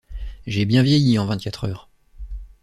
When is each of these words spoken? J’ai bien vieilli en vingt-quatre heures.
J’ai 0.47 0.65
bien 0.65 0.81
vieilli 0.81 1.19
en 1.19 1.27
vingt-quatre 1.27 1.65
heures. 1.65 1.87